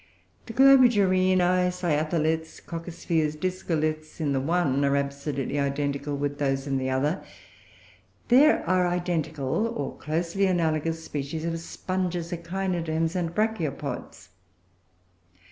[0.47, 6.89] The Globigerinoe, Cyatholiths, Coccospheres, Discoliths in the one are absolutely identical with those in the
[6.89, 7.23] other;
[8.29, 14.29] there are identical, or closely analogous, species of Sponges, Echinoderms, and Brachiopods.